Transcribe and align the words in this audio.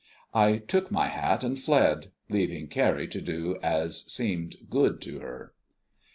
I 0.33 0.57
took 0.57 0.89
my 0.89 1.09
hat 1.09 1.43
and 1.43 1.59
fled, 1.59 2.07
leaving 2.27 2.69
Carrie 2.69 3.07
to 3.09 3.21
do 3.21 3.59
as 3.61 4.03
seemed 4.11 4.55
good 4.67 4.99
to 5.01 5.19
her. 5.19 5.53